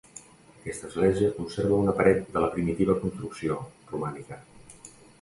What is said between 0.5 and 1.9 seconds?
Aquesta església conserva